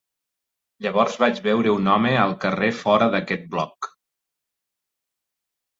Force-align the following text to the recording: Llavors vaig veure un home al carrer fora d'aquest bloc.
Llavors 0.85 1.17
vaig 1.25 1.41
veure 1.49 1.73
un 1.81 1.91
home 1.97 2.15
al 2.23 2.33
carrer 2.47 2.73
fora 2.81 3.11
d'aquest 3.17 3.47
bloc. 3.53 3.95